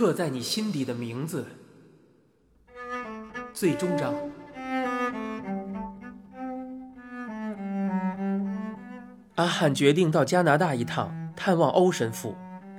[0.00, 1.44] 刻在你心底的名字。
[3.52, 4.14] 最终章。
[9.34, 12.34] 阿汉决定到加拿大一趟，探望欧神父。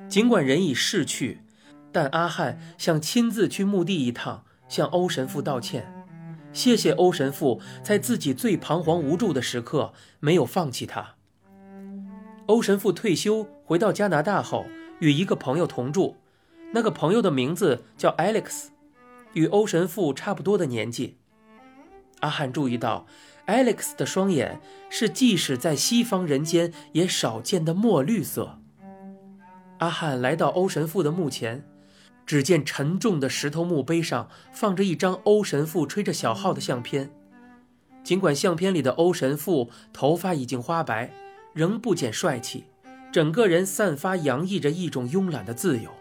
[0.09, 1.41] 尽管人已逝去，
[1.91, 5.93] 但阿汉想亲自去墓地一趟，向欧神父道歉，
[6.51, 11.17] 谢谢欧神父在自己最彷徨无助的时刻没有放弃他。
[12.47, 14.65] 欧神父退休回到加拿大后，
[14.97, 16.15] 与一个朋友同住，
[16.73, 18.67] 那个朋友的名字叫 Alex，
[19.33, 21.17] 与欧神父差不多的年纪。
[22.21, 23.05] 阿汉注意到
[23.47, 28.59] ，Alex 的双眼是即使在西方人间也少见的墨绿色。
[29.79, 31.65] 阿汉来到欧神父的墓前，
[32.25, 37.11] 只见沉重的石头墓碑上放着一张欧神父吹着小号的相片。
[38.03, 41.11] 尽管相片里的欧神父头发已经花白，
[41.53, 42.63] 仍不减帅气，
[43.11, 45.91] 整个人散发洋溢着一种慵懒的自由。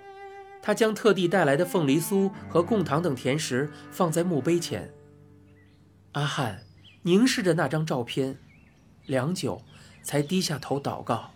[0.63, 4.93] 他将特地带来的凤梨酥和贡糖等甜食放在墓碑前。
[6.13, 6.65] 阿汉
[7.03, 8.39] 凝视着那张照片，
[9.07, 9.63] 良久，
[10.03, 11.31] 才低下头祷告。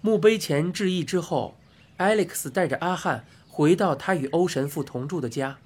[0.00, 1.56] 墓碑前致意之后
[1.98, 5.58] ，Alex 带着阿汉回到他与欧神父同住的家。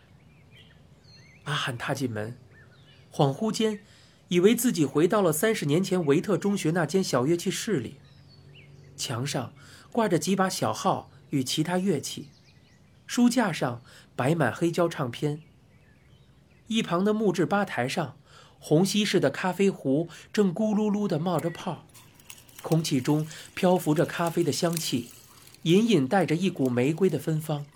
[1.45, 2.37] 阿汉踏进门，
[3.13, 3.81] 恍惚间，
[4.29, 7.97] 以为自己回到了三十年前维特中学那间小乐器室里。
[8.97, 9.53] 墙上
[9.93, 12.31] 挂着几把小号与其他乐器，
[13.07, 13.83] 书架上
[14.17, 15.43] 摆满黑胶唱片。
[16.67, 18.17] 一旁的木质吧台上，
[18.59, 21.85] 虹吸式的咖啡壶正咕噜噜地冒着泡。
[22.63, 25.11] 空气中漂浮着咖啡的香气，
[25.65, 27.67] 隐隐带着一股玫瑰的芬芳。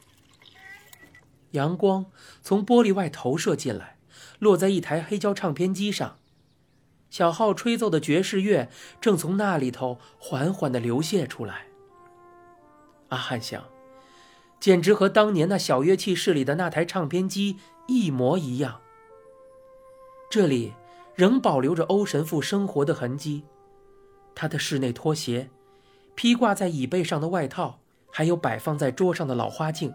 [1.51, 2.07] 阳光
[2.43, 3.99] 从玻璃外投射进来，
[4.39, 6.19] 落在一台黑胶唱片机上，
[7.11, 8.71] 小号吹奏的爵士乐
[9.01, 11.67] 正从那里头缓缓地流泻出来。
[13.09, 13.65] 阿汉想，
[14.59, 18.81] 简直和当年那小乐器室里的那台唱片机一模一样。
[20.29, 20.75] 这里
[21.15, 23.45] 仍保留着欧神父生活的痕迹。
[24.35, 25.49] 他的室内拖鞋，
[26.15, 27.79] 披挂在椅背上的外套，
[28.11, 29.95] 还有摆放在桌上的老花镜，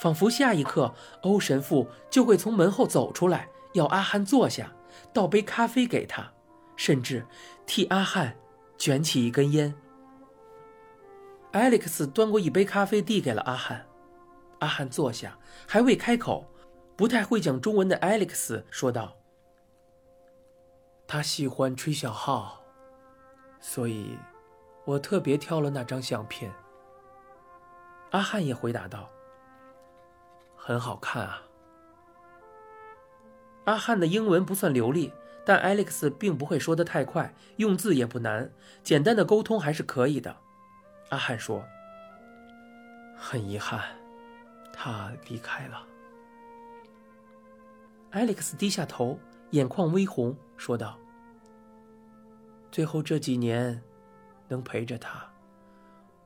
[0.00, 4.72] 仿佛下一刻欧神父就会从门后走出来，要阿汉坐下，
[5.12, 6.32] 倒杯咖啡给他，
[6.76, 7.26] 甚至
[7.66, 8.36] 替阿汉
[8.78, 9.74] 卷起一根烟。
[11.52, 13.86] Alex 端过一杯咖啡递给了阿汉，
[14.58, 16.46] 阿汉坐下，还未开口，
[16.94, 19.16] 不太会讲中文的 Alex 说道
[21.08, 22.62] ：“他喜欢吹小号。”
[23.60, 24.16] 所以，
[24.84, 26.52] 我特别挑了那张相片。
[28.10, 29.08] 阿汉也回答道
[30.54, 31.42] ：“很好看啊。”
[33.64, 35.12] 阿汉的英文不算流利，
[35.44, 40.36] 但 Alex 并不会说的太快，用字也不难，简单的沟通还是可以的。
[41.10, 41.64] 阿汉说
[43.16, 43.80] ：“很遗憾，
[44.72, 45.86] 他离开了。
[48.12, 49.18] ”Alex 低下头，
[49.50, 50.98] 眼眶微红，说道。
[52.70, 53.82] 最后这几年，
[54.48, 55.30] 能陪着他，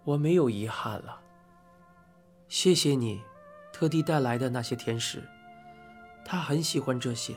[0.04, 1.20] 我没有遗憾了。
[2.48, 3.22] 谢谢你，
[3.72, 5.22] 特地带来的那些甜食，
[6.24, 7.34] 他很喜欢这些。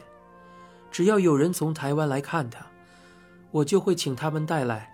[0.91, 2.65] 只要有人从台湾来看他，
[3.51, 4.91] 我就会请他们带来。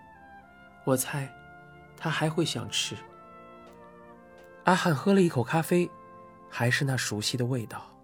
[0.83, 1.33] 我猜，
[2.01, 2.95] 他还会想吃。
[4.63, 5.87] 阿汉喝了一口咖啡，
[6.49, 7.95] 还是那熟悉的味道。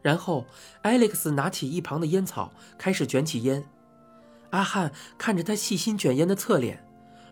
[0.00, 0.46] 然后
[0.82, 3.62] ，Alex 拿起一旁的烟草，开始卷起烟。
[4.48, 6.82] 阿汉看着他细心卷烟的侧脸，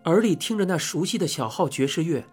[0.05, 2.27] 耳里听着那熟悉的小号爵士乐，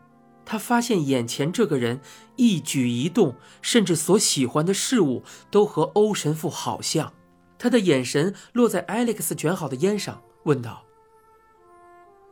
[0.43, 2.01] 他发现眼前这个人
[2.35, 7.13] 一举一动，甚至所喜欢的事物，都和欧神父好像。
[7.57, 10.83] 他的眼神落在 Alex 卷好的烟上，问道：“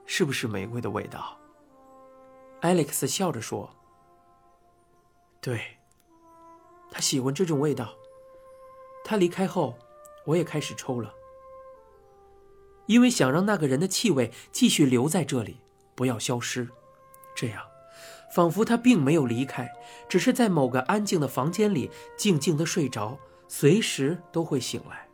[0.06, 1.38] 是不是玫瑰的味道
[2.62, 3.70] ？”Alex 笑着说
[5.42, 5.78] ：“对，
[6.92, 7.94] 他喜欢这种味道。
[9.04, 9.78] 他离开后，
[10.26, 11.14] 我也开始抽了。”
[12.86, 15.62] 因为想让那个人的气味继续留在这里，
[15.96, 16.68] 不要消失，
[17.34, 17.64] 这样，
[18.36, 19.72] 仿佛他并没有离开，
[20.10, 23.18] 只是在某个安静的房间里静静的睡着，
[23.48, 25.08] 随时都会醒来。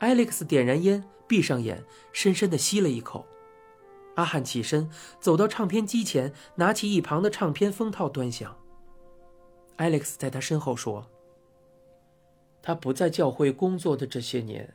[0.00, 3.24] Alex 点燃烟，闭上眼，深深的吸了一口。
[4.16, 4.90] 阿汉起身，
[5.20, 8.56] 走到唱片机前，拿起一旁的唱片封套，端详。
[9.76, 11.04] Alex 在他身后说
[12.62, 14.72] ：“他不在教会工作的这些年。”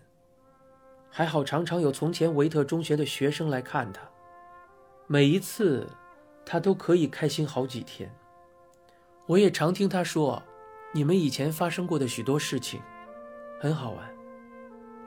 [1.09, 4.01] 还好，常常有从前维特中学的学生来看他，
[5.07, 5.87] 每一次，
[6.45, 8.13] 他都可以开心好几天。
[9.25, 10.43] 我也常听他说，
[10.93, 12.79] 你们以前发生过的许多事情，
[13.59, 14.07] 很好玩。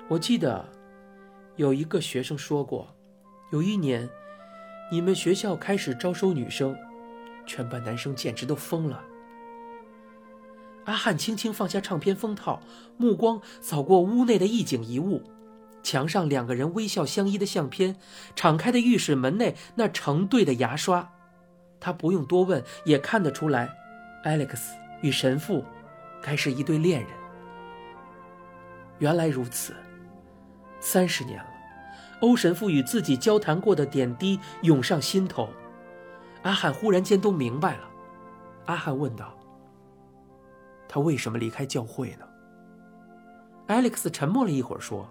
[0.08, 0.68] 我记得，
[1.56, 2.88] 有一个学生说过，
[3.52, 4.08] 有一年，
[4.92, 6.76] 你们学校开始招收女生，
[7.46, 9.02] 全班男生简直都疯了。
[10.84, 12.60] 阿汉轻轻放下唱片封套，
[12.98, 15.22] 目光扫过屋内的一景一物，
[15.82, 17.96] 墙上两个人微笑相依的相片，
[18.36, 21.10] 敞开的浴室门内那成对的牙刷，
[21.80, 23.74] 他不用多问也看得出来
[24.26, 24.60] ，Alex
[25.00, 25.64] 与神父
[26.20, 27.10] 该是一对恋人。
[28.98, 29.74] 原来如此，
[30.80, 31.48] 三十年了，
[32.22, 35.48] 欧神父与自己交谈过的点滴涌上心头，
[36.42, 37.88] 阿汉忽然间都明白了。
[38.66, 39.36] 阿汉问道。
[40.88, 42.28] 他为什么离开教会呢
[43.66, 45.08] ？Alex 沉默了一会儿，说：“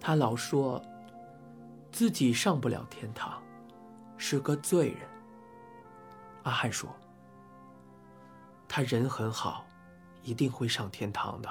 [0.00, 0.82] 他老说
[1.92, 3.42] 自己上不了天堂，
[4.16, 5.00] 是个罪人。”
[6.44, 6.88] 阿汉说
[8.66, 9.66] ：“他人很好，
[10.22, 11.50] 一定会上天堂的。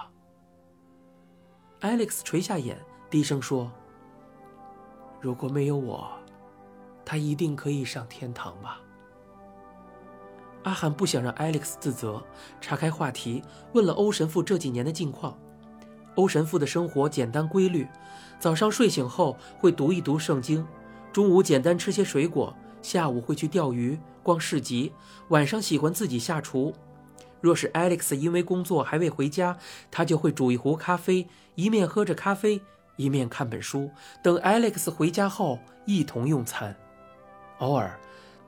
[1.82, 2.84] ”Alex 垂下眼，
[3.14, 3.72] 低声说
[5.22, 6.10] ：“如果没有我，
[7.06, 8.82] 他一定可以上天堂吧。”
[10.66, 12.24] 阿汉不想让 Alex 自责，
[12.60, 13.44] 岔开话题，
[13.74, 15.38] 问了欧神父这几年的近况。
[16.16, 17.88] 欧神父的生活简单规律，
[18.40, 20.66] 早上睡醒后会读一读圣经，
[21.12, 22.52] 中午简单吃些水果，
[22.82, 24.92] 下午会去钓鱼、逛市集，
[25.28, 26.74] 晚上喜欢自己下厨。
[27.42, 29.56] 若是 Alex 因为工作还未回家，
[29.92, 32.60] 他就会煮一壶咖啡，一面喝着咖啡，
[32.96, 33.92] 一面看本书，
[34.22, 36.76] 等 Alex 回家后一同用餐。
[37.60, 38.00] 偶尔。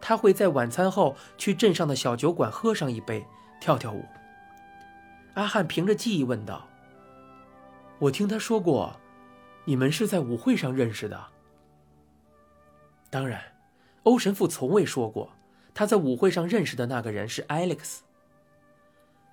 [0.02, 3.26] 他会在晚餐后去镇上的小酒馆喝上一杯，
[3.60, 4.06] 跳跳舞。
[5.34, 6.68] 阿汉凭着记忆问道
[7.98, 9.00] ：“我听他说过，
[9.64, 11.20] 你们是在舞会上认识的。”
[13.10, 13.42] 当然，
[14.04, 15.32] 欧神父从未说过
[15.74, 18.00] 他在舞会上认识的那个人是 Alex。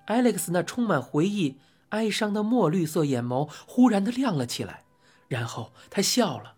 [0.07, 4.82] Alex 那充满回忆、哀伤的墨绿色眼眸忽然的亮了起来，
[5.27, 6.57] 然后他笑了，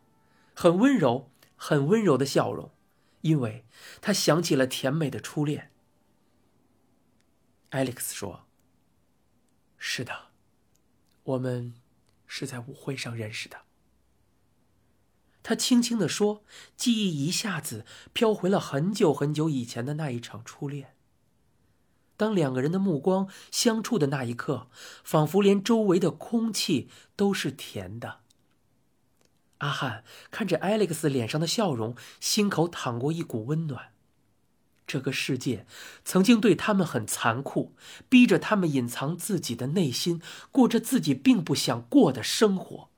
[0.54, 2.72] 很温柔、很温柔的笑容。
[3.22, 3.66] 因为
[4.02, 5.72] 他想起了甜美的初恋。
[7.72, 8.46] Alex 说
[9.80, 10.28] ：“是的，
[11.24, 11.74] 我们
[12.28, 13.64] 是在舞会上认识的。”
[15.42, 16.44] 他轻轻地说，
[16.78, 17.84] 记忆一下子
[18.14, 20.96] 飘回了很久很久以前的那一场初恋。
[22.16, 24.70] 当两个人的目光相触的那一刻，
[25.04, 28.22] 仿佛连周围的空气都是甜的。
[29.60, 33.94] 阿汉看着 Alex 脸上的笑容，心口淌过一股温暖。
[34.86, 35.66] 这个世界
[36.04, 37.74] 曾经对他们很残酷，
[38.08, 40.22] 逼着他们隐藏自己的内心，
[40.52, 42.90] 过着自己并不想过的生活。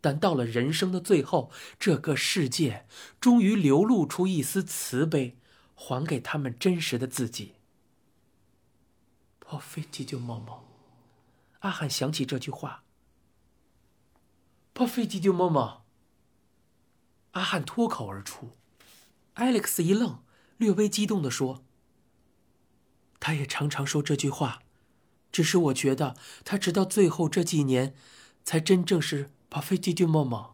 [0.00, 2.86] 但到了人生的最后，这个世界
[3.20, 5.38] 终于流露出一丝慈悲，
[5.74, 7.54] 还给他们真实的自己。
[9.40, 10.64] 破飞机就某某，
[11.60, 12.84] 阿汉想起这句话。
[14.74, 15.83] 破飞机就某某。
[17.34, 18.52] 阿汉脱口而出
[19.34, 20.22] ，Alex 一愣，
[20.56, 21.64] 略微激动地说
[23.18, 24.62] ：“他也常常说这句话，
[25.32, 27.96] 只是我觉得他直到最后这几年，
[28.44, 30.52] 才真正是把飞机丢梦梦。”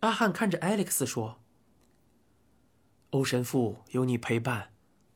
[0.00, 1.38] 阿汉看着 Alex 说
[3.10, 4.72] ：“欧神父有你陪伴，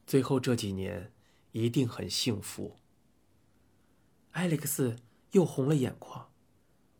[0.06, 1.10] 最后这几年
[1.52, 2.76] 一定很幸福。
[4.34, 4.98] ”Alex
[5.30, 6.30] 又红了眼眶，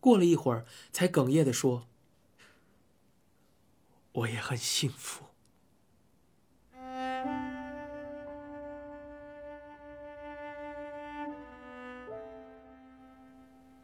[0.01, 1.87] 过了一会儿，才哽咽地说。
[4.15, 5.25] 我也很幸福。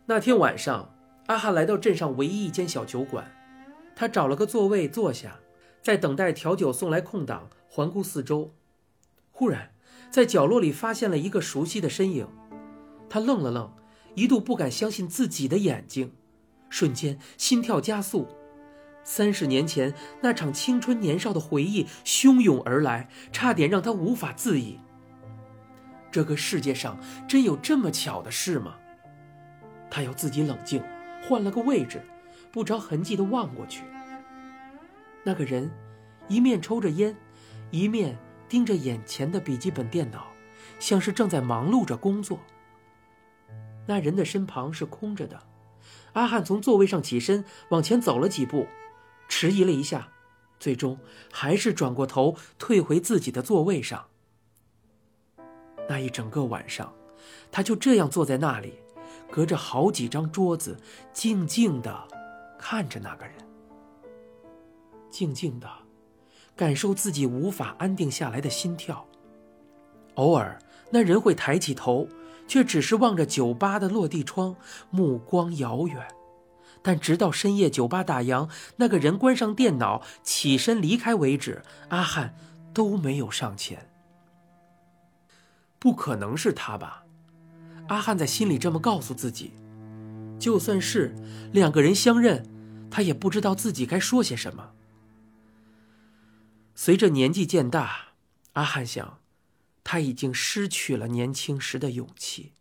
[0.07, 0.93] 那天晚上，
[1.27, 3.31] 阿汉来到镇上唯一一间小酒馆，
[3.95, 5.39] 他找了个座位坐下，
[5.83, 8.53] 在等待调酒送来空档，环顾四周。
[9.31, 9.73] 忽然，
[10.11, 12.29] 在角落里发现了一个熟悉的身影，
[13.09, 13.73] 他愣了愣，
[14.15, 16.13] 一度不敢相信自己的眼睛，
[16.69, 18.27] 瞬间心跳加速。
[19.03, 24.79] 三十年前那场青春年少的回忆汹涌而来，差点让他无法自已。
[26.11, 28.77] 这个世界上真有这么巧的事吗？
[29.91, 30.83] 他要自己冷静，
[31.23, 32.03] 换了个位置，
[32.53, 33.83] 不着痕迹地望过去。
[35.25, 35.71] 那个人
[36.29, 37.17] 一面抽着烟，
[37.71, 38.17] 一面
[38.49, 40.29] 盯着眼前的笔记本电脑，
[40.79, 42.39] 像是正在忙碌着工作。
[43.87, 45.41] 那人的身旁是空着的。
[46.13, 48.67] 阿汉从座位上起身，往前走了几步。
[49.31, 50.09] 迟疑了一下，
[50.59, 50.99] 最终
[51.33, 54.07] 还是转过头退回自己的座位上。
[55.89, 56.93] 那一整个晚上，
[57.51, 58.75] 他就这样坐在那里，
[59.31, 60.77] 隔着好几张桌子，
[61.13, 62.09] 静静的
[62.59, 63.35] 看着那个人，
[65.11, 65.69] 静静的
[66.57, 69.07] 感受自己无法安定下来的心跳。
[70.17, 70.59] 偶尔，
[70.91, 72.09] 那人会抬起头，
[72.49, 74.57] 却只是望着酒吧的落地窗，
[74.91, 76.07] 目光遥远。
[76.83, 82.35] 但直到深夜酒吧打烊，那个人关上电脑起身离开为止，阿汉
[82.73, 83.91] 都没有上前。
[85.79, 87.05] 不可能是他吧？
[87.89, 89.53] 阿汉在心里这么告诉自己。
[90.39, 91.15] 就算是
[91.53, 92.47] 两个人相认，
[92.91, 94.71] 他也不知道自己该说些什么。
[96.75, 98.13] 随着年纪渐大，
[98.55, 99.19] 阿汉想，
[99.85, 102.53] 他已经失去了年轻时的勇气。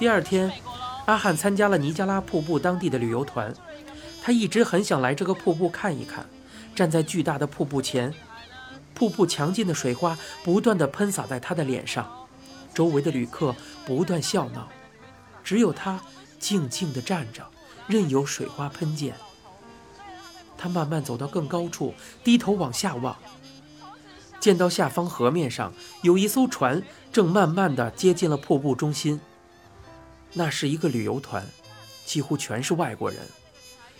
[0.00, 0.50] 第二天，
[1.04, 3.54] 阿汉参加了尼加拉瀑布当地的旅游团。
[4.22, 6.24] 他一直很想来这个瀑布看一看。
[6.74, 8.14] 站在巨大的瀑布前，
[8.94, 12.10] 瀑布强劲的水花不断的喷洒在他的脸上，
[12.72, 13.54] 周围的旅客
[13.84, 14.70] 不断笑闹，
[15.44, 16.00] 只有他
[16.38, 17.46] 静静的站着，
[17.86, 19.14] 任由水花喷溅。
[20.56, 21.92] 他慢慢走到更高处，
[22.24, 23.14] 低头往下望，
[24.38, 29.20] 见到下方河面上有一艘船正慢慢的接近了瀑布中心。
[30.32, 31.44] 那是一个旅游团，
[32.04, 33.20] 几乎全是外国人，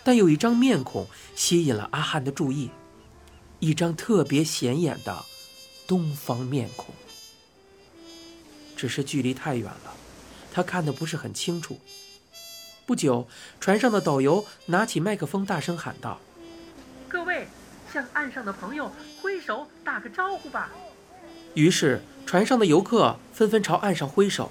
[0.05, 2.71] 但有一张面孔吸引了阿汉的注意，
[3.59, 5.25] 一张特别显眼的
[5.87, 6.95] 东方面孔。
[8.77, 9.95] 只是距离太远了，
[10.53, 11.79] 他看得不是很清楚。
[12.87, 13.29] 不久，
[13.61, 16.19] 船上的导游拿起麦克风大声喊道
[17.09, 17.47] ：“各位，
[17.93, 20.71] 向岸上的朋友挥手打个招呼吧。”
[21.55, 24.51] 于是，船上的游客纷纷朝岸上挥手。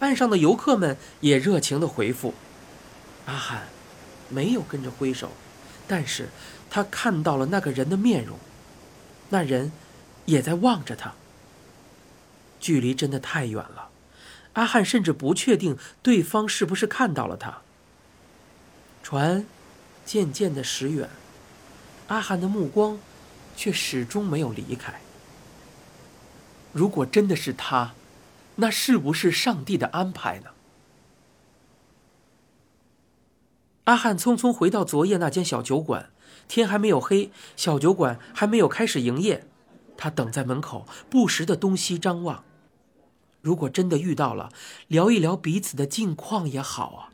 [0.00, 2.34] 岸上的游客们也热情的回复，
[3.26, 3.68] 阿汉
[4.28, 5.30] 没有跟着挥手，
[5.86, 6.30] 但是
[6.70, 8.38] 他看到了那个人的面容，
[9.28, 9.72] 那人
[10.24, 11.12] 也在望着他。
[12.58, 13.88] 距离真的太远了，
[14.54, 17.58] 阿汉甚至不确定对方是不是看到了他。
[19.02, 19.44] 船
[20.04, 21.10] 渐渐的驶远，
[22.08, 22.98] 阿汉的目光
[23.54, 25.00] 却始终没有离开。
[26.72, 27.92] 如果真的是他。
[28.60, 30.50] 那是不是上帝的安排呢？
[33.84, 36.10] 阿汉匆匆回到昨夜那间小酒馆，
[36.46, 39.48] 天还没有黑，小酒馆还没有开始营业，
[39.96, 42.44] 他等在门口，不时的东西张望。
[43.40, 44.52] 如果真的遇到了，
[44.86, 47.10] 聊一聊彼此的近况也好啊。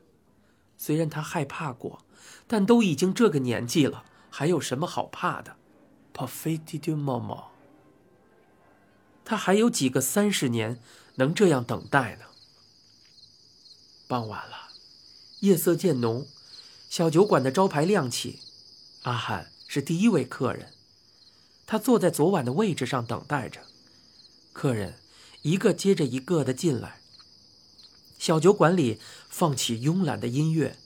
[0.76, 2.00] 虽然他害怕过，
[2.48, 5.56] 但都已经这个年纪了，还有什么好怕的
[6.12, 7.44] p a f e t i m o
[9.24, 10.80] 他还有几个三十年。
[11.16, 12.25] 能这样等待呢？
[14.06, 14.68] 傍晚了，
[15.40, 16.26] 夜色渐浓，
[16.88, 18.40] 小酒馆的招牌亮起。
[19.02, 20.73] 阿汉是第一位客人，
[21.66, 23.61] 他坐在昨晚的位置上等待着。
[24.52, 24.99] 客人
[25.42, 27.00] 一个接着一个的进来。
[28.18, 30.78] 小酒馆里放起慵懒的音乐，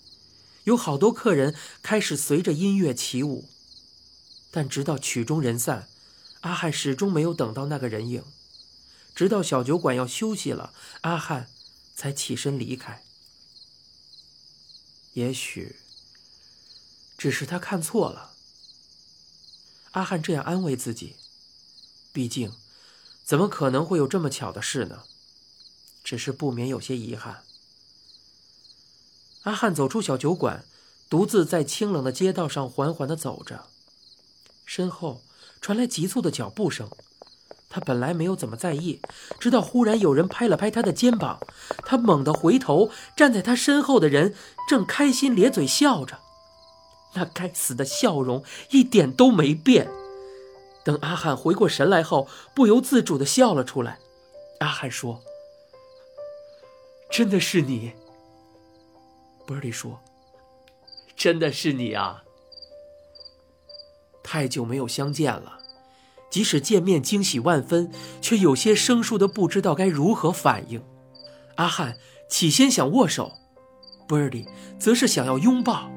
[0.64, 3.49] 有好多客人开始随着音乐起舞。
[4.50, 5.88] 但直到曲终人散，
[6.40, 8.25] 阿汉始终没有等到那个人影。
[9.20, 10.72] 直到小酒馆要休息了，
[11.02, 11.50] 阿汉
[11.94, 13.04] 才起身离开。
[15.12, 15.76] 也许
[17.18, 18.32] 只是他看错了。
[19.90, 21.16] 阿汉这样安慰自己。
[22.14, 22.54] 毕竟，
[23.22, 25.04] 怎么可能会有这么巧的事呢？
[26.02, 27.44] 只是不免有些遗憾。
[29.42, 30.64] 阿汉走出小酒馆，
[31.10, 33.68] 独自在清冷的街道上缓缓的走着，
[34.64, 35.22] 身后
[35.60, 36.90] 传来急促的脚步声。
[37.70, 39.00] 他本来没有怎么在意，
[39.38, 41.38] 直到忽然有人拍了拍他的肩膀，
[41.86, 44.34] 他猛地回头，站在他身后的人
[44.68, 46.18] 正开心咧嘴笑着，
[47.14, 49.88] 那该死的笑容一点都没变。
[50.82, 54.00] 等阿汉回过神来后，不由自主的笑了出来。
[54.58, 55.22] 阿汉说
[57.08, 57.92] ：“真的是你。”
[59.46, 60.00] 波利说
[61.14, 62.24] ：“真的是你啊！
[64.24, 65.58] 太久没有相见了。”
[66.30, 70.80] 即使见面惊喜万分，却有些生疏的不知道该如何反应。
[71.56, 71.96] 阿汉
[72.28, 73.32] 起先想握手
[74.08, 74.46] ，Birdy
[74.78, 75.90] 则是想要拥抱，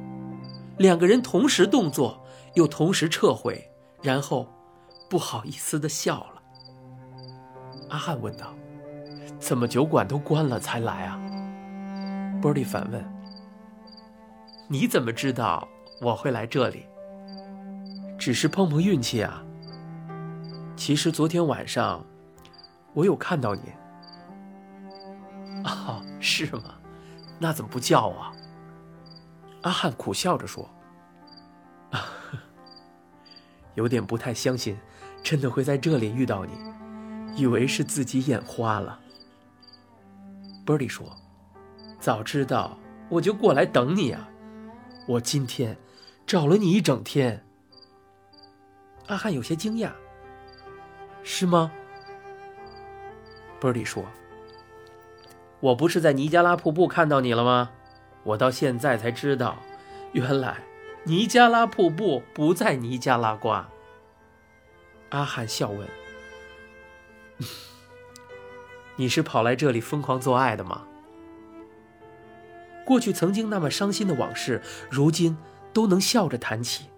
[0.77, 2.25] 两个人同时动作，
[2.55, 3.63] 又同时撤回，
[4.01, 4.47] 然后
[5.07, 6.41] 不好意思的笑了。
[7.89, 8.53] 阿汉问道
[9.39, 11.21] ：“怎么酒馆都关了才来啊
[12.41, 13.05] ？”Birdy 反问
[14.67, 15.67] ：“你怎么知道
[16.01, 16.87] 我会来这里？
[18.17, 19.45] 只是碰碰运气啊。”
[20.75, 22.03] 其实昨天晚上，
[22.93, 23.61] 我有看到你。
[25.63, 26.75] 啊，是吗？
[27.39, 28.31] 那怎么不叫我？
[29.61, 30.69] 阿汉苦笑着说
[31.91, 32.05] ：“啊，
[33.75, 34.77] 有点不太相信，
[35.23, 36.51] 真的会在这里遇到你，
[37.35, 38.99] 以为是自己眼花了。”
[40.65, 41.05] Birdy 说
[41.99, 42.77] ：“早知道
[43.09, 44.27] 我就过来等你啊！
[45.07, 45.77] 我今天
[46.25, 47.45] 找了你一整天。”
[49.07, 49.91] 阿汉有些惊讶。
[51.23, 51.71] 是吗
[53.59, 54.05] 波利说
[55.61, 57.71] ：“我不是在尼加拉瀑布看到你了吗？
[58.23, 59.57] 我到现在才知道，
[60.11, 60.57] 原来
[61.03, 63.69] 尼加拉瀑布不在尼加拉瓜。”
[65.09, 65.87] 阿汉笑问
[68.97, 70.85] ：“你是跑来这里疯狂做爱的吗？”
[72.85, 74.61] 过去曾经那么伤心的往事，
[74.91, 75.37] 如今
[75.71, 76.89] 都能笑着谈起。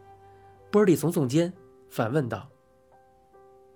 [0.72, 1.54] 波利耸耸肩，
[1.92, 2.50] 反问道：“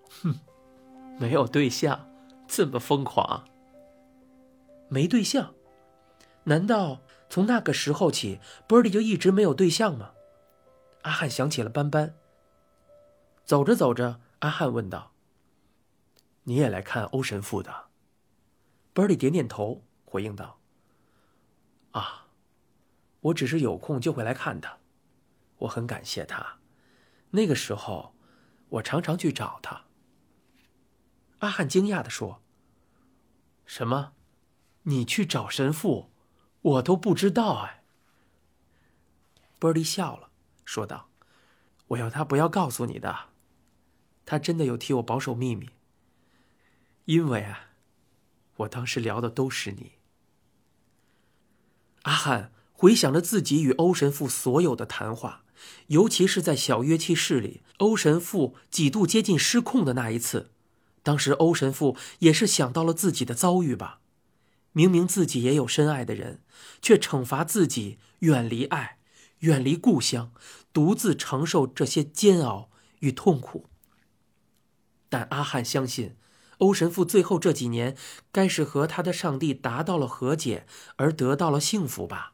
[0.09, 0.39] 哼，
[1.19, 2.09] 没有对象，
[2.47, 3.47] 这么疯狂？
[4.89, 5.53] 没对象？
[6.45, 10.11] 难道从那个时候起，波利就一直没有对象吗？”
[11.03, 12.15] 阿汉想起了斑斑。
[13.45, 15.11] 走着走着，阿汉问道
[16.43, 17.87] ：“你也来看欧神父的？”
[18.93, 20.59] 波利点点头，回应道。
[21.91, 22.27] 啊，
[23.21, 24.77] 我只是有空就会来看他，
[25.59, 26.57] 我很感谢他。
[27.31, 28.13] 那个时候，
[28.69, 29.83] 我常常去找他。
[31.39, 32.41] 阿汉惊讶的说
[33.65, 34.13] ：“什么？
[34.83, 36.11] 你去找神父？
[36.61, 37.83] 我都不知道哎。”
[39.59, 40.29] 波利笑了，
[40.65, 41.09] 说道
[41.87, 43.29] ：“我要他不要告诉你的，
[44.25, 45.69] 他真的有替我保守秘密。
[47.05, 47.71] 因为啊，
[48.57, 49.93] 我当时聊的都是你。”
[52.03, 55.43] 阿汉回想着自己与欧神父所有的谈话，
[55.87, 60.51] 尤其是在小乐器室里，欧神父几度接近失控的那一次。
[61.09, 63.99] 当时欧神父也是想到了自己的遭遇吧？
[64.73, 66.43] 明明自己也有深爱的人，
[66.83, 68.99] 却惩罚自己远离爱，
[69.39, 70.31] 远离故乡，
[70.71, 73.65] 独自承受这些煎熬与痛苦。
[75.09, 76.15] 但阿汉相信。
[76.59, 77.97] 欧神父最后这几年，
[78.31, 82.33] 该是和他的上帝达到了和解，而得到了幸福吧。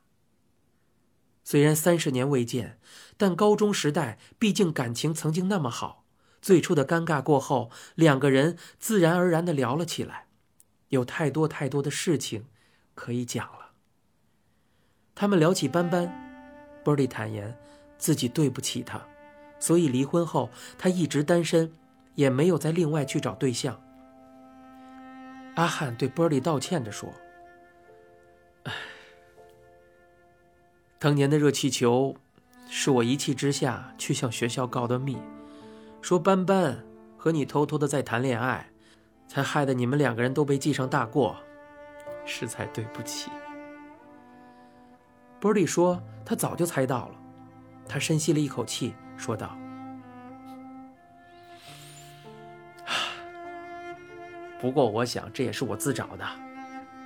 [1.45, 2.77] 虽然三十年未见，
[3.15, 6.04] 但高中时代毕竟感情曾经那么好。
[6.45, 10.27] 最初的尴尬过后，两个人自然而然的聊了起来，
[10.89, 12.45] 有太多太多的事情
[12.93, 13.71] 可以讲了。
[15.15, 16.07] 他们聊起斑斑，
[16.83, 17.57] 波利坦言
[17.97, 19.03] 自己对不起他，
[19.59, 21.73] 所以离婚后他一直单身，
[22.13, 23.81] 也没有再另外去找对象。
[25.55, 27.11] 阿汉对波利道歉着说
[28.65, 28.73] ：“唉，
[30.99, 32.15] 当年的热气球，
[32.69, 35.17] 是我一气之下去向学校告的密，
[36.05, 36.85] 说斑斑
[37.17, 38.69] 和你偷偷的在谈恋爱，
[39.27, 41.35] 才害得你们两个人都被记上大过，
[42.27, 43.31] 实在对不起。”
[45.41, 47.15] 波利说：“他早就猜到了。”
[47.89, 49.57] 他深吸了一口气，说道。
[54.61, 56.25] 不过，我想这也是我自找的。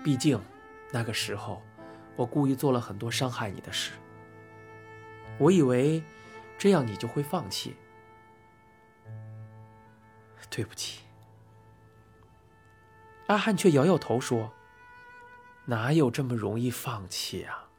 [0.03, 0.37] 毕竟，
[0.91, 1.61] 那个时候，
[2.17, 3.93] 我故意做了很多伤害你的事。
[5.37, 6.03] 我以为，
[6.57, 7.77] 这样你就会放弃。
[10.49, 11.01] 对不起。
[13.27, 14.51] 阿汉却摇摇头说
[15.65, 17.69] ：“哪有这么容易放弃啊？”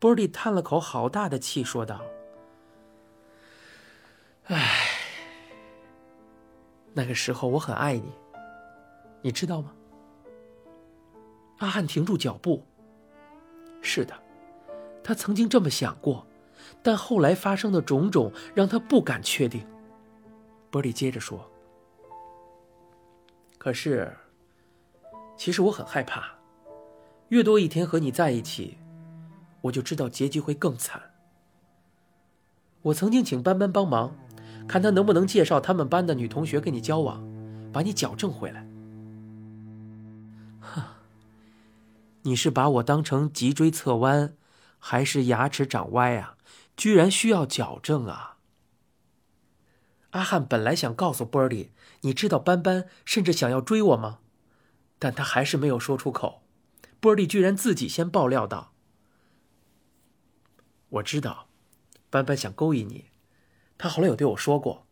[0.00, 2.02] 波利叹了口好大的气，说道
[4.46, 4.90] ：“唉。”
[6.92, 8.12] 那个时候我很爱你，
[9.22, 9.72] 你知道吗？
[11.58, 12.64] 阿汉停住脚步。
[13.80, 14.14] 是的，
[15.02, 16.26] 他曾经这么想过，
[16.82, 19.66] 但后来发生的种种让他不敢确定。
[20.74, 21.48] 波利接着说
[23.58, 24.12] ：“可是，
[25.36, 26.34] 其实我很害怕，
[27.28, 28.76] 越多一天和你在一起，
[29.60, 31.00] 我就知道结局会更惨。
[32.82, 34.16] 我曾经请斑斑帮忙。”
[34.66, 37.22] 看他能不能介绍他们班的女同学跟你交往，
[37.70, 38.66] 把你矫正回来。
[40.58, 40.96] 哈，
[42.22, 44.34] 你是把我当成脊椎侧弯，
[44.78, 46.36] 还是牙齿长歪啊？
[46.76, 48.33] 居然需要矫正啊！
[50.14, 51.72] 阿汉本来想告诉波利，
[52.02, 54.20] 你知道斑斑甚至想要追我吗？
[55.00, 56.44] 但他还是没有说出口。
[57.00, 58.72] 波利居然自己先爆料道
[60.88, 61.48] ：“我知道，
[62.10, 63.06] 斑斑想勾引你。”
[63.76, 64.86] 他后来有对我说过。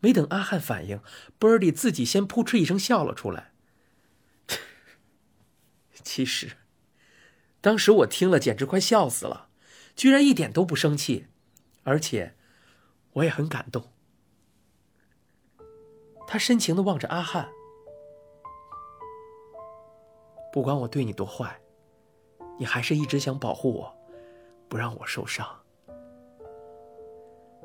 [0.00, 1.00] 没等阿汉反应，
[1.38, 3.52] 波尔蒂自己先扑哧一声笑了出来。
[6.02, 6.56] 其实，
[7.60, 9.50] 当时我听了简直快笑死了，
[9.94, 11.26] 居然一点都不生气，
[11.82, 12.34] 而且
[13.12, 13.89] 我也很感动。
[16.32, 17.48] 他深情的望着阿汉，
[20.52, 21.60] 不管我对你多坏，
[22.56, 23.92] 你还是一直想保护我，
[24.68, 25.44] 不让我受伤。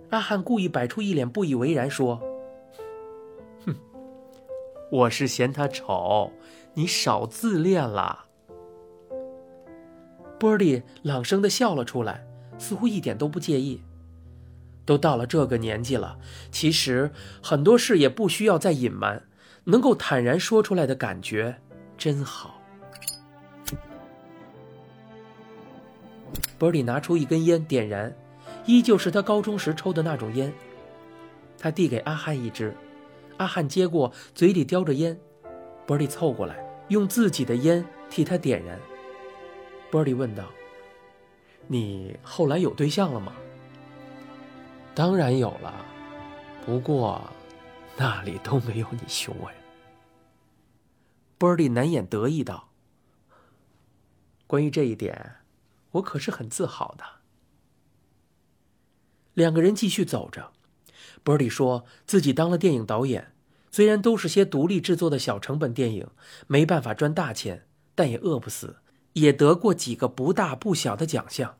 [0.10, 2.19] 阿汉故意摆出一脸不以为然，说
[3.67, 3.75] ：“哼，
[4.91, 6.32] 我是嫌他丑，
[6.73, 8.25] 你少自恋了。”
[10.39, 12.25] 波利朗声的笑了出来，
[12.58, 13.84] 似乎一点都不介意。
[14.86, 16.17] 都到了这个年纪了，
[16.52, 19.24] 其实很多事也不需要再隐瞒。
[19.67, 21.60] 能够坦然说出来的感觉
[21.98, 22.62] 真好。
[26.58, 28.15] 伯里拿出一根烟，点燃，
[28.65, 30.54] 依旧是他高中时抽的那种烟。
[31.58, 32.76] 他递给阿汉一支，
[33.38, 35.19] 阿汉接过，嘴里叼着烟。
[35.88, 38.80] 伯里凑过来，用自己的烟替他点燃。
[39.89, 40.45] 伯里问道
[41.67, 43.34] ：“你后来有对象了吗
[44.96, 45.86] ？”“当然有了，
[46.66, 47.22] 不过
[47.98, 49.54] 那里都没有你雄伟。”
[51.38, 52.70] 波里难掩得意道
[54.48, 55.36] ：“关于这一点。”
[55.96, 57.06] 我可是很自豪的。
[59.34, 60.52] 两个人继续走着，
[61.24, 63.34] 波里说自己当了电影导演，
[63.72, 66.10] 虽然都是些独立制作的小成本电影，
[66.48, 68.78] 没办法赚大钱，但也饿不死，
[69.14, 71.58] 也得过几个不大不小的奖项。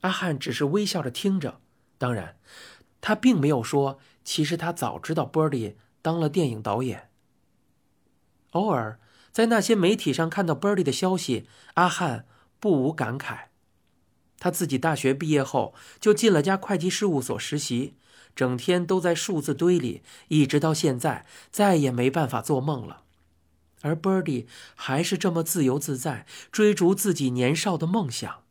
[0.00, 1.60] 阿汉只是微笑着听着，
[2.02, 2.36] 当然，
[3.00, 7.10] 他并没有说其实他早知道波里当了电影导演。
[8.50, 8.98] 偶尔
[9.30, 12.26] 在那些媒体上看到波里的消息，阿汉。
[12.58, 13.46] 不无感慨，
[14.38, 17.96] 他自己大学毕业后就进了家会计事务所实习，
[18.36, 23.02] 整天都在数字堆里，一直到现在再也没办法做梦了。
[23.80, 28.44] 而 Birdy 还是这么自由自在，追逐自己年少的梦想。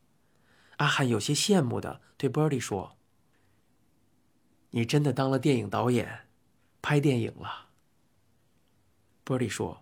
[0.75, 2.97] 阿汉有些羡慕的对 Birdy 说
[4.71, 6.27] ：“你真的当了电影导演，
[6.81, 7.69] 拍电影了。
[9.23, 9.79] ”Birdy 说。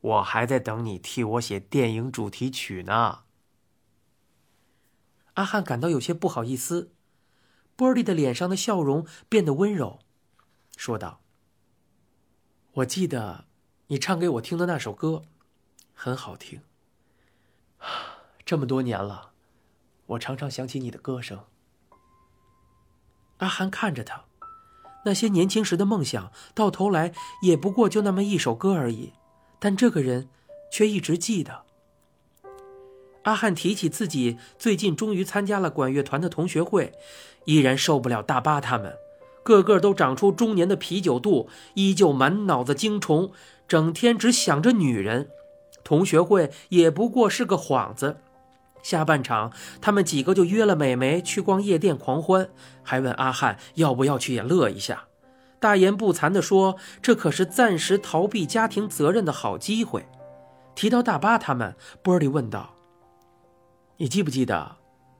[0.00, 3.24] 我还在等你替我写电影主题曲呢。
[5.34, 6.92] 阿汉感到有些不好意思，
[7.74, 9.98] 波利的脸上的笑容变得温柔，
[10.76, 11.20] 说道
[12.74, 13.46] ：“我记得
[13.88, 15.24] 你唱给我听的那首歌，
[15.92, 16.62] 很好听。
[18.46, 19.32] 这么多年了，
[20.06, 21.44] 我常常想起你的歌声。”
[23.38, 24.24] 阿汉看着他，
[25.04, 29.12] 那些年轻时的梦想，到头来也不过就那么一首歌而已。
[29.58, 30.28] 但这个人
[30.70, 31.62] 却一直记得。
[33.24, 36.92] 阿汉提起自己最近终于参加了管乐团的同学会，
[37.44, 38.96] 依然受不了大巴他们，
[39.42, 43.30] 个个都长出中年的啤酒肚，依旧满脑子精虫，
[43.66, 45.30] 整天只想着女人。
[45.84, 48.18] 同学会也不过是个幌子。
[48.88, 52.48] 下半场，他们几个就约了美眉去逛夜店狂欢，
[52.82, 55.04] 还问阿汉要不要去也乐一下。
[55.60, 60.08] 大言不惭地说：“这可是暂时逃避家庭责任的好机会。”
[60.74, 62.70] 提到大巴他们，波利问道
[63.98, 64.76] ：“你记不记得，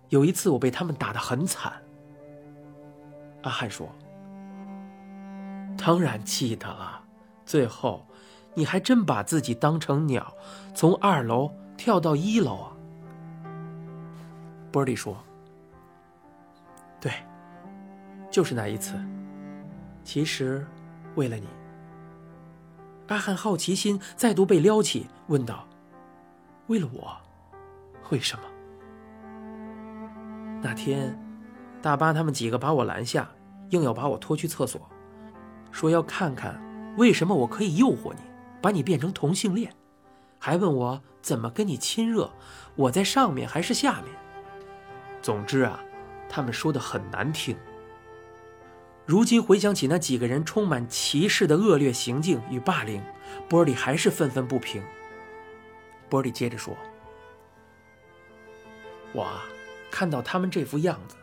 [0.09, 1.71] 有一次我被他们打得很惨？”
[3.45, 3.95] 阿汉说
[5.77, 7.03] ：“当然记得了。
[7.45, 8.07] 最后，
[8.55, 10.35] 你还真把自己当成鸟，
[10.75, 12.68] 从二楼跳到一楼。”
[14.71, 15.17] 波利说
[17.01, 17.11] ：“对，
[18.31, 18.95] 就是那一次。”
[20.05, 20.67] 其实，
[21.17, 21.47] 为了你，
[23.09, 25.67] 阿汉好奇心再度被撩起，问道
[26.69, 27.17] ：“为了我，
[28.11, 28.45] 为什么？”
[30.63, 31.19] 那天，
[31.83, 33.29] 大巴他们几个把我拦下，
[33.71, 34.81] 硬要把我拖去厕所，
[35.71, 36.59] 说要看看
[36.97, 38.21] 为什么我可以诱惑你，
[38.61, 39.73] 把你变成同性恋，
[40.39, 42.31] 还问我怎么跟你亲热，
[42.77, 44.15] 我在上面还是下面？
[45.23, 45.83] 总之啊，
[46.29, 47.57] 他们说的很难听。
[49.07, 53.03] 如今回想起那几个人充满歧视的恶劣行径与霸凌，
[53.49, 54.83] 波利还是愤愤不平。
[56.11, 56.77] 波利接着说
[59.13, 59.45] ：“我啊
[59.91, 61.17] 看到他们这副样子，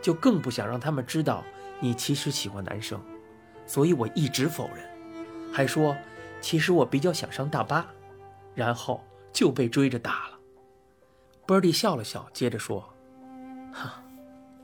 [0.00, 1.44] 就更不想让他们知道
[1.80, 3.00] 你其实喜欢男生，
[3.66, 4.88] 所以我一直否认，
[5.52, 5.96] 还说
[6.40, 7.86] 其实我比较想上大巴，
[8.54, 10.38] 然后就被追着打了。”
[11.44, 12.88] 波利笑了笑，接着说
[13.76, 14.02] ：“哈，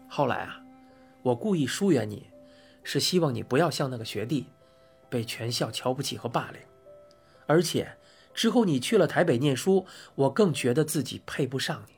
[0.09, 0.61] 后来啊，
[1.23, 2.27] 我故意疏远你。”
[2.85, 4.49] 是希望你不要像那个学弟，
[5.09, 6.61] 被全校瞧不起和霸凌，
[7.47, 7.97] 而且
[8.35, 11.93] 之后你去了台北念书，我更觉得自己配不上你，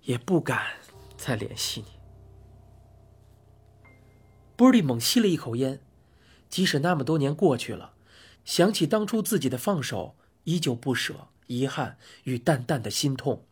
[0.00, 0.66] 也不敢
[1.16, 1.86] 再联系你。
[4.56, 5.80] 波利猛吸了一口烟，
[6.48, 7.94] 即使那么多年过去了，
[8.44, 13.44] 想起当初自己的放手，依旧不舍、遗憾与淡淡的心痛。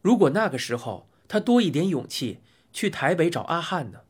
[0.00, 2.40] 如果那个时候他多一点勇气
[2.72, 4.00] 去台北找阿汉呢？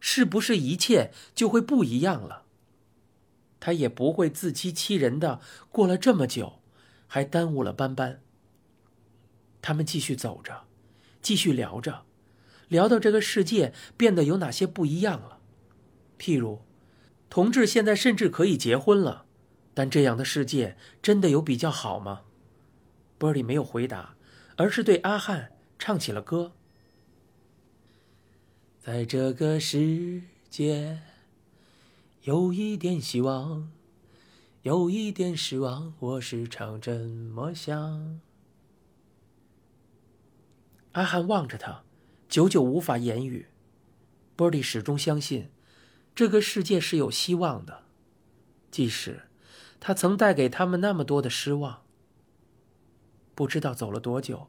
[0.00, 2.44] 是不是一切就会不一样了？
[3.58, 5.40] 他也不会自欺欺人的
[5.70, 6.60] 过了这么久，
[7.08, 8.20] 还耽误了班班。
[9.60, 10.64] 他们继续走着，
[11.20, 12.04] 继续聊着，
[12.68, 15.40] 聊到这个世界变得有哪些不一样了。
[16.16, 16.62] 譬如，
[17.28, 19.26] 同志现在甚至可以结婚了，
[19.74, 22.22] 但这样的世界真的有比较好吗？
[23.18, 24.14] 波利没有回答，
[24.54, 26.52] 而是对阿汉唱起了歌。
[28.80, 31.00] 在这个世界，
[32.22, 33.70] 有一点希望，
[34.62, 38.20] 有一点失望，我时常这么想。
[40.92, 41.84] 阿汉望着他，
[42.28, 43.46] 久久无法言语。
[44.34, 45.50] 波利始终相信，
[46.14, 47.84] 这个世界是有希望的，
[48.70, 49.28] 即使
[49.78, 51.82] 他曾带给他们那么多的失望。
[53.34, 54.48] 不知道走了多久，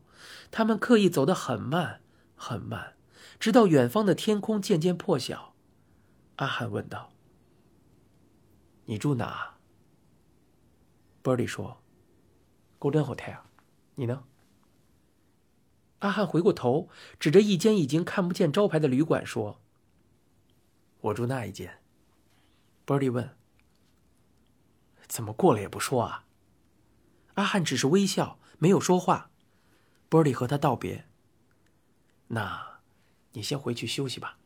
[0.52, 2.02] 他们刻意走得很慢，
[2.36, 2.96] 很慢，
[3.40, 5.54] 直到远方的天空渐渐破晓。
[6.38, 7.12] 阿汉问道
[8.86, 9.58] ：“你住哪？”
[11.22, 11.82] 波利说
[12.80, 13.40] ：“Golden Hotel。”
[13.96, 14.24] 你呢？
[16.00, 16.88] 阿汉回过头，
[17.20, 19.60] 指着一间已经看不见招牌的旅馆说
[21.02, 21.82] ：“我住那一间。”
[22.86, 23.36] 波利问
[25.08, 26.26] ：“怎么过了也不说啊？”
[27.36, 29.29] 阿汉只是微笑，没有说话。
[30.10, 31.08] 波利和他道别
[32.30, 32.82] ：“那，
[33.32, 34.38] 你先回去休息吧。”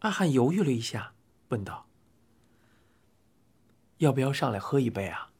[0.00, 1.14] 阿汉犹豫了一下，
[1.48, 1.86] 问道
[3.98, 5.32] ：“要不要上来喝一杯啊？”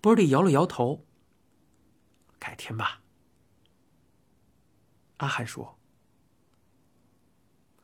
[0.00, 1.04] 波利摇了摇头。
[2.38, 3.02] 改天吧，
[5.18, 5.78] 阿汉说。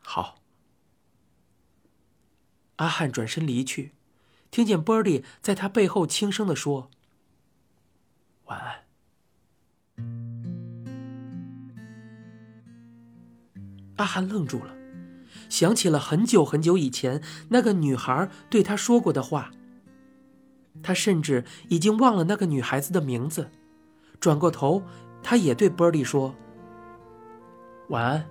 [0.01, 0.39] 好。
[2.77, 3.95] 阿汉转身离去，
[4.51, 6.91] 听见波利在他背后轻声的说
[8.47, 8.75] ：“晚安。”
[13.97, 14.75] 阿汉愣住了，
[15.49, 19.51] 想起了很久很久以前那个女孩对他说过的话。
[20.83, 23.51] 他甚至已经忘了那个女孩子的名字。
[24.21, 24.83] 转过头，
[25.23, 26.35] 他也对波利说
[27.89, 28.27] ：“晚安。”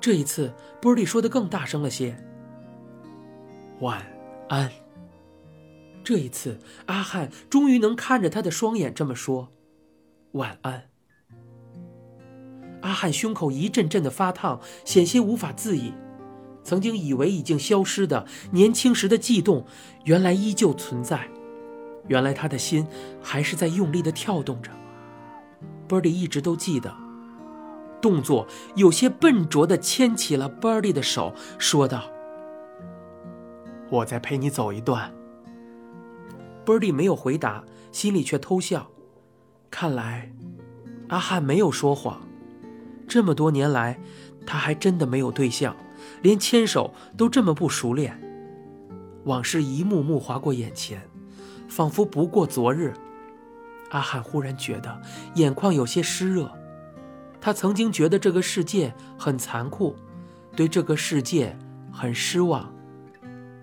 [0.00, 2.16] 这一次，波利说的更大声了些
[3.80, 4.06] ：“晚
[4.48, 4.70] 安。”
[6.04, 9.48] 这一次，阿汉终于能看着他的双眼这么说
[10.32, 10.90] ：“晚安。”
[12.82, 15.94] 阿汉胸口一阵阵的发烫，险些无法自已。
[16.62, 19.66] 曾经以为已经消失的年轻时的悸动，
[20.04, 21.28] 原来依旧存在。
[22.08, 22.86] 原来他的心
[23.22, 24.70] 还是在用力的跳动着。
[25.88, 26.94] Birdy 一直都记得，
[28.00, 32.04] 动作有些笨拙的牵起了 Birdy 的手，说道
[33.90, 35.10] ：“我再陪你走一段。
[36.64, 38.90] ”Birdy 没有回答，心里却偷笑。
[39.70, 40.32] 看来，
[41.08, 42.20] 阿汉没有说谎。
[43.06, 43.98] 这么多年来，
[44.46, 45.76] 他还真的没有对象，
[46.22, 48.20] 连牵手都这么不熟练。
[49.24, 51.00] 往事一幕幕划过眼前。
[51.66, 52.92] 仿佛不过昨日，
[53.90, 55.02] 阿汉忽然觉得
[55.34, 56.48] 眼眶有些湿热。
[57.40, 59.96] 他曾经觉得这个世界很残酷，
[60.54, 61.56] 对这个世界
[61.90, 62.72] 很失望，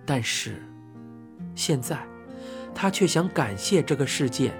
[0.05, 0.61] 但是
[1.55, 2.05] 现在，
[2.73, 4.51] 他却想感谢这个世界，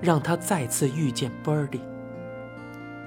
[0.00, 1.80] 让他再次遇见 Birdy。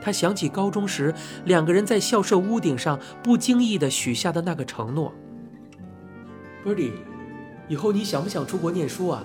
[0.01, 1.13] 他想起高中时
[1.45, 5.13] 两个人在校舍屋顶上不经意的许下的那个承诺
[6.63, 6.91] ：“Birdy，
[7.67, 9.23] 以后你想不想出国念书啊？”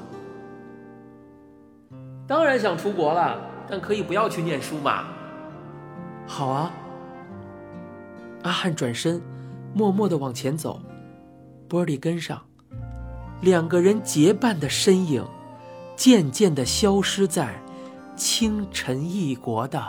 [2.27, 5.07] 当然想出国了，但可以不要去念书嘛。
[6.27, 6.73] 好啊。
[8.42, 9.21] 阿汉转身，
[9.75, 10.81] 默默的往前走，
[11.68, 12.40] 波利跟上，
[13.42, 15.26] 两个人结伴的身影，
[15.96, 17.61] 渐渐的消失在
[18.14, 19.85] 清晨异国的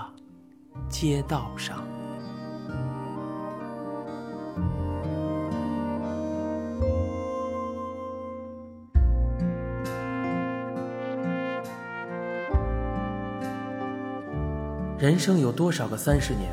[0.89, 1.77] 街道上。
[14.97, 16.51] 人生有多少个三十年？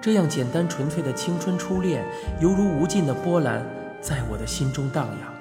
[0.00, 2.04] 这样简单纯粹的青春初恋，
[2.40, 3.64] 犹如无尽的波澜，
[4.00, 5.39] 在我的心中荡漾。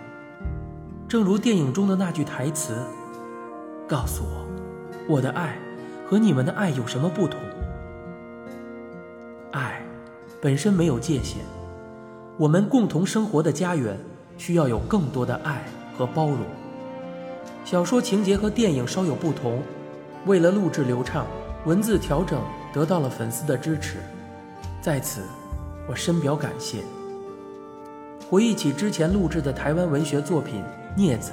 [1.10, 2.78] 正如电影中的那句台词
[3.90, 4.46] ：“告诉我，
[5.08, 5.58] 我的爱
[6.08, 7.40] 和你们的爱有什么不同？”
[9.50, 9.82] 爱
[10.40, 11.40] 本身没有界限，
[12.38, 13.98] 我们共同生活的家园
[14.38, 15.66] 需要有更多的爱
[15.98, 16.42] 和包容。
[17.66, 19.64] 小说情节和电影稍有不同，
[20.28, 21.26] 为了录制流畅。
[21.66, 22.42] 文字调整
[22.72, 23.98] 得到了粉丝的支持，
[24.82, 25.24] 在此，
[25.90, 26.78] 我深表感谢。
[28.30, 30.62] 回忆起之前录制的台湾文学作品
[30.98, 31.32] 《镊子》，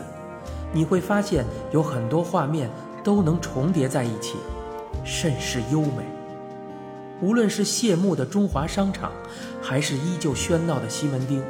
[0.73, 2.71] 你会发现有很多画面
[3.03, 4.37] 都能重叠在一起，
[5.05, 6.05] 甚是优美。
[7.23, 9.11] 无论是谢幕的中华商场，
[9.63, 11.43] 还是依旧喧闹的西门町，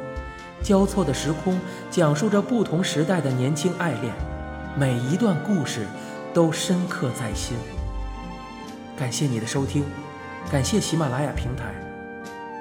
[0.63, 1.59] 交错的时空
[1.91, 4.13] 讲述着不同时代的年轻爱恋，
[4.77, 5.85] 每一段故事
[6.33, 7.57] 都深刻在心。
[8.97, 9.83] 感谢你的收听，
[10.49, 11.73] 感谢喜马拉雅平台。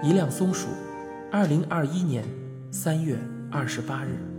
[0.03, 0.67] 一辆松鼠，
[1.31, 2.25] 二零二一年
[2.71, 3.17] 三月
[3.51, 4.36] 二十八日。